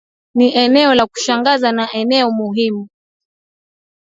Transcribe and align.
Ni 0.35 0.55
eneo 0.57 0.95
la 0.95 1.07
kushangaza 1.07 1.71
na 1.71 1.91
eneo 1.93 2.31
muhimu 2.31 2.87